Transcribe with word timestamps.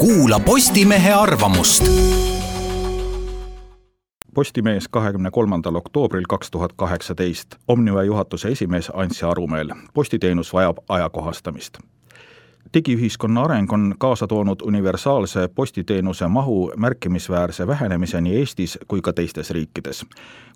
kuula 0.00 0.40
Postimehe 0.40 1.12
arvamust. 1.12 1.84
Postimees 4.34 4.88
kahekümne 4.88 5.30
kolmandal 5.30 5.74
oktoobril 5.74 6.24
kaks 6.28 6.50
tuhat 6.50 6.72
kaheksateist. 6.76 7.54
Omniva 7.68 8.02
juhatuse 8.02 8.48
esimees 8.48 8.90
Ansi 8.94 9.24
Arumeel. 9.24 9.68
postiteenus 9.94 10.52
vajab 10.52 10.76
ajakohastamist 10.88 11.78
digiühiskonna 12.74 13.42
areng 13.42 13.72
on 13.72 13.94
kaasa 13.98 14.26
toonud 14.26 14.60
universaalse 14.62 15.48
postiteenuse 15.48 16.28
mahu 16.28 16.72
märkimisväärse 16.76 17.66
vähenemise 17.66 18.20
nii 18.20 18.36
Eestis 18.36 18.78
kui 18.88 19.00
ka 19.00 19.12
teistes 19.12 19.50
riikides. 19.50 20.06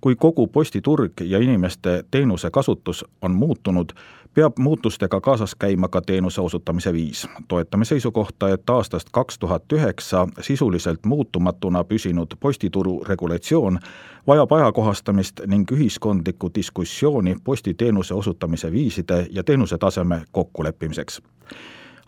kui 0.00 0.16
kogu 0.16 0.46
postiturg 0.46 1.12
ja 1.20 1.38
inimeste 1.38 2.04
teenuse 2.10 2.50
kasutus 2.50 3.04
on 3.22 3.34
muutunud, 3.34 3.88
peab 4.34 4.52
muutustega 4.58 5.20
kaasas 5.20 5.54
käima 5.54 5.88
ka 5.88 6.00
teenuse 6.00 6.40
osutamise 6.40 6.92
viis. 6.92 7.28
toetame 7.48 7.84
seisukohta, 7.84 8.48
et 8.48 8.70
aastast 8.70 9.08
kaks 9.12 9.38
tuhat 9.38 9.72
üheksa 9.72 10.28
sisuliselt 10.40 11.06
muutumatuna 11.06 11.84
püsinud 11.84 12.34
postituru 12.40 13.04
regulatsioon 13.08 13.78
vajab 14.26 14.52
ajakohastamist 14.52 15.40
ning 15.46 15.72
ühiskondlikku 15.72 16.50
diskussiooni 16.54 17.36
postiteenuse 17.44 18.14
osutamise 18.14 18.72
viiside 18.72 19.26
ja 19.30 19.44
teenuse 19.44 19.78
taseme 19.78 20.22
kokkuleppimiseks 20.32 21.22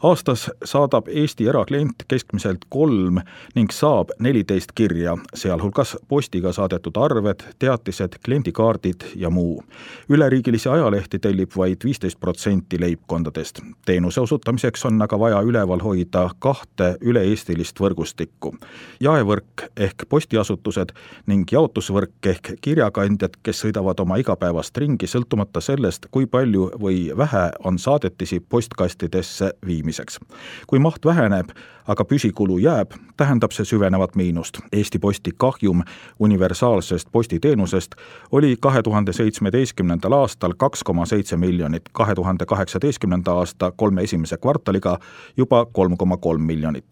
aastas 0.02 0.50
saadab 0.64 1.08
Eesti 1.08 1.46
eraklient 1.48 2.04
keskmiselt 2.08 2.64
kolm 2.68 3.20
ning 3.54 3.72
saab 3.72 4.10
neliteist 4.20 4.72
kirja, 4.74 5.16
sealhulgas 5.34 5.96
postiga 6.08 6.52
saadetud 6.52 6.96
arved, 6.96 7.44
teatised, 7.58 8.18
kliendikaardid 8.24 9.06
ja 9.14 9.30
muu. 9.30 9.64
üleriigilisi 10.08 10.68
ajalehti 10.68 11.18
tellib 11.18 11.50
vaid 11.56 11.84
viisteist 11.84 12.20
protsenti 12.20 12.80
leibkondadest. 12.80 13.60
teenuse 13.84 14.20
osutamiseks 14.20 14.84
on 14.84 15.02
aga 15.02 15.18
vaja 15.18 15.40
üleval 15.40 15.80
hoida 15.82 16.30
kahte 16.38 16.96
üle-eestilist 17.00 17.80
võrgustikku. 17.80 18.56
jaevõrk 19.00 19.68
ehk 19.76 20.04
postiasutused 20.08 20.92
ning 21.26 21.52
jaotusvõrk 21.52 22.26
ehk 22.26 22.52
kirjakandjad, 22.60 23.36
kes 23.42 23.64
sõidavad 23.64 24.00
oma 24.00 24.16
igapäevast 24.16 24.76
ringi, 24.76 25.06
sõltumata 25.06 25.60
sellest, 25.60 26.06
kui 26.10 26.26
palju 26.26 26.70
või 26.80 27.16
vähe 27.16 27.50
on 27.64 27.78
saadetisi 27.78 28.40
postkastidesse 28.40 29.52
viimas 29.66 29.85
viimiseks. 29.86 30.18
kui 30.66 30.78
maht 30.78 31.04
väheneb, 31.04 31.50
aga 31.86 32.04
püsikulu 32.04 32.58
jääb, 32.58 32.90
tähendab 33.16 33.52
see 33.52 33.64
süvenevat 33.64 34.16
miinust. 34.16 34.58
Eesti 34.72 34.98
Posti 34.98 35.30
kahjum 35.36 35.82
universaalsest 36.18 37.08
postiteenusest 37.12 37.94
oli 38.32 38.56
kahe 38.60 38.82
tuhande 38.82 39.12
seitsmeteistkümnendal 39.12 40.12
aastal 40.12 40.54
kaks 40.56 40.82
koma 40.82 41.06
seitse 41.06 41.36
miljonit, 41.36 41.88
kahe 41.92 42.14
tuhande 42.14 42.46
kaheksateistkümnenda 42.46 43.32
aasta 43.32 43.72
kolme 43.76 44.02
esimese 44.02 44.36
kvartaliga 44.36 44.98
juba 45.36 45.66
kolm 45.66 45.96
koma 45.96 46.16
kolm 46.16 46.42
miljonit 46.42 46.84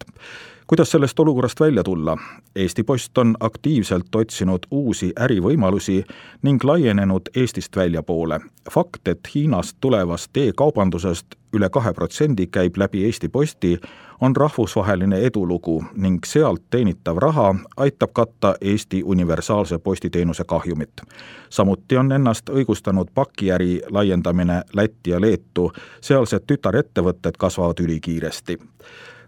kuidas 0.67 0.91
sellest 0.91 1.19
olukorrast 1.19 1.59
välja 1.59 1.83
tulla? 1.83 2.17
Eesti 2.55 2.83
Post 2.83 3.17
on 3.17 3.35
aktiivselt 3.39 4.15
otsinud 4.15 4.65
uusi 4.71 5.13
ärivõimalusi 5.19 6.03
ning 6.41 6.63
laienenud 6.63 7.29
Eestist 7.35 7.75
väljapoole. 7.75 8.39
fakt, 8.71 9.07
et 9.07 9.19
Hiinast 9.35 9.77
tulevast 9.81 10.37
e-kaubandusest 10.37 11.35
üle 11.55 11.69
kahe 11.69 11.93
protsendi 11.93 12.47
käib 12.47 12.77
läbi 12.77 13.05
Eesti 13.05 13.29
Posti, 13.29 13.79
on 14.21 14.35
rahvusvaheline 14.35 15.19
edulugu 15.19 15.83
ning 15.95 16.19
sealt 16.25 16.63
teenitav 16.69 17.17
raha 17.17 17.55
aitab 17.77 18.13
katta 18.13 18.55
Eesti 18.61 19.03
universaalse 19.03 19.77
postiteenuse 19.77 20.43
kahjumit. 20.43 21.01
samuti 21.49 21.97
on 21.97 22.11
ennast 22.11 22.49
õigustanud 22.49 23.07
pakiäri 23.13 23.81
laiendamine 23.89 24.61
Lätti 24.73 25.09
ja 25.09 25.21
Leetu, 25.21 25.71
sealsed 26.01 26.43
tütarettevõtted 26.47 27.37
kasvavad 27.37 27.79
ülikiiresti. 27.79 28.57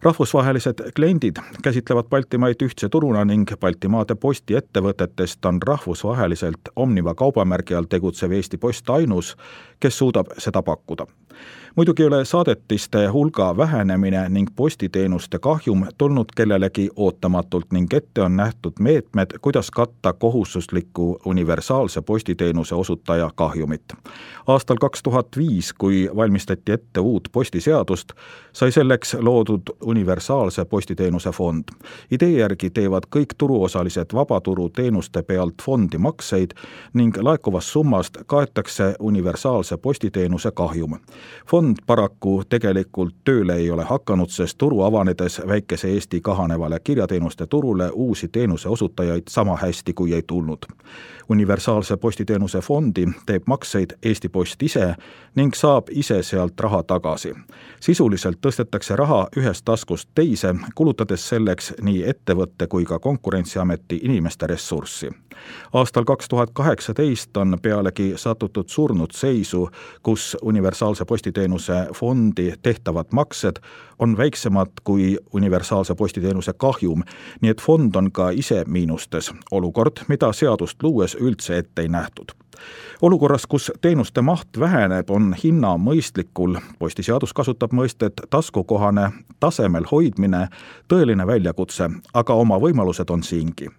Rahvusvahelised 0.02 0.92
kliendid 0.96 1.38
käsitlevad 1.64 2.06
Baltimaid 2.10 2.62
ühtse 2.62 2.90
turuna 2.90 3.26
ning 3.26 3.50
Baltimaade 3.60 4.16
postiettevõtetest 4.16 5.46
on 5.46 5.62
rahvusvaheliselt 5.62 6.70
Omniva 6.76 7.16
kaubamärgi 7.16 7.74
all 7.74 7.90
tegutsev 7.90 8.32
Eesti 8.32 8.58
Post 8.58 8.90
ainus, 8.90 9.36
kes 9.80 9.98
suudab 9.98 10.38
seda 10.38 10.62
pakkuda 10.62 11.08
muidugi 11.78 12.04
ei 12.04 12.08
ole 12.08 12.26
saadetiste 12.26 13.08
hulga 13.08 13.58
vähenemine 13.58 14.30
ning 14.30 14.48
postiteenuste 14.56 15.40
kahjum 15.40 15.86
tulnud 15.98 16.26
kellelegi 16.36 16.90
ootamatult 16.96 17.72
ning 17.72 17.94
ette 17.94 18.22
on 18.22 18.36
nähtud 18.36 18.74
meetmed, 18.80 19.28
kuidas 19.42 19.72
katta 19.72 20.14
kohustusliku 20.14 21.20
universaalse 21.26 22.02
postiteenuse 22.02 22.76
osutaja 22.76 23.30
kahjumit. 23.36 23.84
aastal 24.48 24.78
kaks 24.78 25.04
tuhat 25.04 25.28
viis, 25.38 25.74
kui 25.74 26.10
valmistati 26.16 26.72
ette 26.72 27.00
uut 27.00 27.28
postiseadust, 27.32 28.12
sai 28.54 28.72
selleks 28.72 29.14
loodud 29.14 29.62
universaalse 29.82 30.66
postiteenuse 30.66 31.30
fond. 31.30 31.64
idee 32.12 32.32
järgi 32.32 32.70
teevad 32.70 33.04
kõik 33.16 33.36
turuosalised 33.38 34.14
vabaturu 34.14 34.70
teenuste 34.70 35.22
pealt 35.22 35.62
fondi 35.62 35.98
makseid 35.98 36.52
ning 36.94 37.18
laekuvast 37.22 37.68
summast 37.68 38.18
kaetakse 38.26 38.96
universaalse 39.00 39.78
postiteenuse 39.78 40.52
kahjum. 40.52 41.00
Fond 41.50 41.78
paraku 41.86 42.44
tegelikult 42.50 43.16
tööle 43.24 43.56
ei 43.56 43.72
ole 43.72 43.84
hakanud, 43.84 44.30
sest 44.30 44.58
turu 44.58 44.82
avanedes 44.82 45.42
väikese 45.48 45.88
Eesti 45.88 46.22
kahanevale 46.22 46.80
kirjateenuste 46.80 47.48
turule 47.48 47.90
uusi 47.94 48.28
teenuseosutajaid 48.28 49.24
sama 49.30 49.58
hästi 49.58 49.94
kui 49.94 50.14
ei 50.14 50.24
tulnud. 50.28 50.66
universaalse 51.30 51.98
postiteenuse 51.98 52.60
fondi 52.62 53.08
teeb 53.26 53.44
makseid 53.46 53.92
Eesti 54.04 54.30
Post 54.30 54.64
ise 54.64 54.96
ning 55.36 55.54
saab 55.54 55.88
ise 55.90 56.24
sealt 56.24 56.60
raha 56.60 56.84
tagasi. 56.84 57.34
sisuliselt 57.80 58.38
tõstetakse 58.48 58.96
raha 58.96 59.28
ühest 59.38 59.66
taskust 59.66 60.10
teise, 60.16 60.56
kulutades 60.76 61.30
selleks 61.30 61.74
nii 61.82 62.04
ettevõtte 62.10 62.68
kui 62.68 62.86
ka 62.86 63.00
Konkurentsiameti 63.00 64.00
inimeste 64.04 64.48
ressurssi. 64.48 65.10
aastal 65.74 66.04
kaks 66.04 66.28
tuhat 66.28 66.50
kaheksateist 66.54 67.38
on 67.38 67.58
pealegi 67.62 68.14
satutud 68.16 68.68
surnud 68.68 69.12
seisu, 69.12 69.70
kus 70.04 70.38
universaalse 70.42 71.06
postiteenuse 71.06 71.17
postiteenuse 71.18 71.88
fondi 71.94 72.54
tehtavad 72.62 73.06
maksed 73.12 73.56
on 74.00 74.18
väiksemad 74.18 74.68
kui 74.84 75.18
universaalse 75.34 75.96
postiteenuse 75.96 76.54
kahjum, 76.54 77.02
nii 77.42 77.52
et 77.52 77.62
fond 77.62 77.96
on 77.96 78.12
ka 78.12 78.30
ise 78.30 78.64
miinustes, 78.68 79.32
olukord, 79.52 80.04
mida 80.08 80.30
seadust 80.34 80.84
luues 80.84 81.18
üldse 81.20 81.58
ette 81.58 81.82
ei 81.82 81.90
nähtud. 81.90 82.38
Olukorras, 83.02 83.48
kus 83.50 83.72
teenuste 83.82 84.22
maht 84.22 84.60
väheneb, 84.60 85.10
on 85.10 85.34
hinna 85.44 85.74
mõistlikul, 85.82 86.60
postiseadus 86.80 87.34
kasutab 87.34 87.74
mõistet 87.74 88.22
taskukohane, 88.30 89.10
tasemel 89.40 89.90
hoidmine 89.92 90.48
tõeline 90.88 91.28
väljakutse, 91.28 91.90
aga 92.14 92.34
oma 92.34 92.62
võimalused 92.62 93.10
on 93.10 93.24
siingi. 93.24 93.70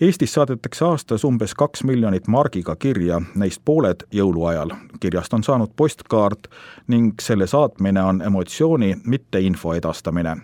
Eestis 0.00 0.32
saadetakse 0.34 0.84
aastas 0.84 1.24
umbes 1.24 1.54
kaks 1.54 1.84
miljonit 1.84 2.28
margiga 2.28 2.76
kirja, 2.76 3.20
neist 3.34 3.62
pooled 3.64 4.06
jõuluajal. 4.12 4.70
kirjast 5.00 5.34
on 5.34 5.42
saanud 5.42 5.70
postkaart 5.76 6.48
ning 6.88 7.20
selle 7.20 7.46
saatmine 7.46 8.02
on 8.02 8.22
emotsiooni, 8.22 8.96
mitte 9.04 9.40
info 9.40 9.74
edastamine 9.74 10.36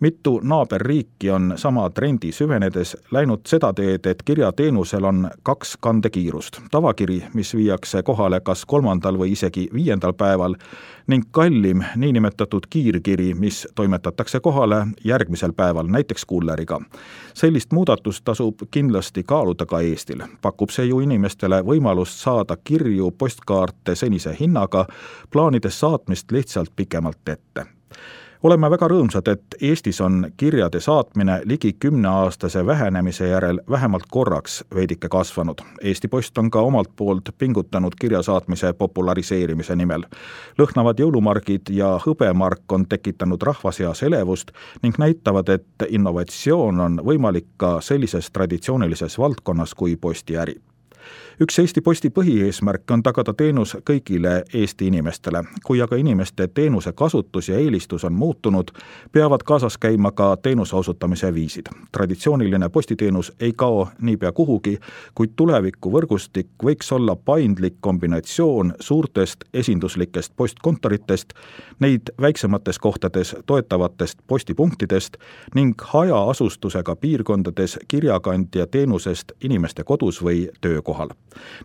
mitu 0.00 0.40
naaberriiki 0.42 1.30
on 1.30 1.52
sama 1.56 1.90
trendi 1.90 2.32
süvenedes 2.32 2.96
läinud 3.10 3.40
seda 3.46 3.72
teed, 3.72 4.06
et 4.06 4.22
kirjateenusel 4.22 5.04
on 5.04 5.30
kaks 5.42 5.76
kandekiirust. 5.80 6.60
tavakiri, 6.70 7.24
mis 7.34 7.54
viiakse 7.54 8.02
kohale 8.02 8.40
kas 8.40 8.64
kolmandal 8.64 9.18
või 9.18 9.32
isegi 9.32 9.68
viiendal 9.74 10.12
päeval 10.12 10.54
ning 11.06 11.24
kallim 11.30 11.82
niinimetatud 11.96 12.66
kiirkiri, 12.70 13.34
mis 13.34 13.68
toimetatakse 13.74 14.40
kohale 14.40 14.86
järgmisel 15.04 15.52
päeval, 15.52 15.86
näiteks 15.86 16.24
kulleriga. 16.24 16.80
sellist 17.34 17.72
muudatust 17.72 18.24
tasub 18.24 18.54
kindlasti 18.70 19.22
kaaluda 19.22 19.66
ka 19.66 19.80
Eestil. 19.80 20.22
pakub 20.42 20.70
see 20.70 20.86
ju 20.86 21.00
inimestele 21.00 21.62
võimalust 21.62 22.22
saada 22.22 22.56
kirju 22.64 23.10
postkaarte 23.10 23.94
senise 23.94 24.36
hinnaga, 24.40 24.86
plaanides 25.30 25.80
saatmist 25.80 26.32
lihtsalt 26.32 26.70
pikemalt 26.76 27.28
ette 27.28 27.66
oleme 28.42 28.70
väga 28.70 28.88
rõõmsad, 28.88 29.28
et 29.32 29.56
Eestis 29.60 30.00
on 30.00 30.26
kirjade 30.36 30.80
saatmine 30.80 31.40
ligi 31.44 31.72
kümneaastase 31.72 32.66
vähenemise 32.66 33.28
järel 33.28 33.60
vähemalt 33.70 34.06
korraks 34.10 34.64
veidike 34.74 35.08
kasvanud. 35.08 35.60
Eesti 35.82 36.08
Post 36.08 36.38
on 36.38 36.50
ka 36.50 36.60
omalt 36.60 36.90
poolt 36.96 37.30
pingutanud 37.38 37.92
kirja 38.00 38.22
saatmise 38.22 38.72
populariseerimise 38.72 39.76
nimel. 39.76 40.04
lõhnavad 40.58 40.98
jõulumargid 40.98 41.70
ja 41.70 41.98
hõbemark 42.06 42.72
on 42.72 42.86
tekitanud 42.86 43.42
rahva 43.42 43.72
seas 43.72 44.02
elevust 44.02 44.50
ning 44.82 44.98
näitavad, 44.98 45.48
et 45.48 45.88
innovatsioon 45.88 46.80
on 46.80 47.00
võimalik 47.04 47.46
ka 47.56 47.80
sellises 47.80 48.30
traditsioonilises 48.30 49.18
valdkonnas 49.18 49.74
kui 49.74 49.96
postiäri 49.96 50.54
üks 51.40 51.58
Eesti 51.58 51.80
Posti 51.80 52.10
põhieesmärke 52.10 52.92
on 52.92 53.02
tagada 53.02 53.34
teenus 53.34 53.76
kõigile 53.90 54.42
Eesti 54.54 54.86
inimestele. 54.86 55.44
kui 55.64 55.82
aga 55.82 55.96
inimeste 55.96 56.48
teenuse 56.48 56.92
kasutus 56.92 57.48
ja 57.48 57.58
eelistus 57.58 58.04
on 58.04 58.12
muutunud, 58.12 58.70
peavad 59.12 59.42
kaasas 59.44 59.78
käima 59.78 60.12
ka 60.12 60.36
teenuse 60.36 60.76
osutamise 60.76 61.34
viisid. 61.34 61.66
traditsiooniline 61.92 62.68
postiteenus 62.68 63.32
ei 63.40 63.52
kao 63.52 63.88
niipea 64.00 64.32
kuhugi, 64.32 64.78
kuid 65.14 65.30
tulevikuvõrgustik 65.36 66.48
võiks 66.64 66.92
olla 66.92 67.16
paindlik 67.16 67.74
kombinatsioon 67.80 68.74
suurtest 68.80 69.44
esinduslikest 69.54 70.32
postkontoritest, 70.36 71.32
neid 71.78 72.02
väiksemates 72.20 72.78
kohtades 72.78 73.36
toetavatest 73.46 74.18
postipunktidest 74.26 75.16
ning 75.54 75.74
hajaasustusega 75.80 76.96
piirkondades 76.96 77.78
kirjakandja 77.88 78.66
teenusest 78.66 79.32
inimeste 79.44 79.84
kodus 79.84 80.22
või 80.22 80.48
töökohal 80.98 81.10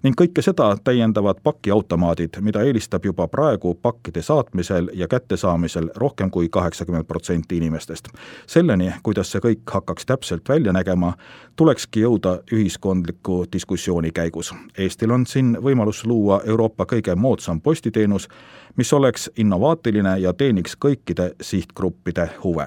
ning 0.04 0.16
kõike 0.18 0.42
seda 0.42 0.76
täiendavad 0.84 1.40
pakiautomaadid, 1.44 2.38
mida 2.42 2.62
eelistab 2.62 3.06
juba 3.06 3.28
praegu 3.28 3.74
pakkide 3.74 4.22
saatmisel 4.22 4.90
ja 4.94 5.08
kättesaamisel 5.08 5.90
rohkem 5.96 6.30
kui 6.30 6.50
kaheksakümmend 6.50 7.06
protsenti 7.06 7.58
inimestest. 7.58 8.08
selleni, 8.48 8.92
kuidas 9.04 9.32
see 9.32 9.40
kõik 9.42 9.66
hakkaks 9.72 10.06
täpselt 10.06 10.50
välja 10.50 10.74
nägema, 10.74 11.14
tulekski 11.56 12.02
jõuda 12.02 12.40
ühiskondliku 12.52 13.46
diskussiooni 13.54 14.12
käigus. 14.12 14.54
Eestil 14.78 15.12
on 15.12 15.26
siin 15.26 15.58
võimalus 15.64 16.06
luua 16.06 16.42
Euroopa 16.46 16.86
kõige 16.86 17.16
moodsam 17.16 17.62
postiteenus, 17.62 18.28
mis 18.76 18.94
oleks 18.94 19.30
innovaatiline 19.38 20.20
ja 20.20 20.34
teeniks 20.34 20.78
kõikide 20.78 21.34
sihtgruppide 21.42 22.30
huve 22.44 22.66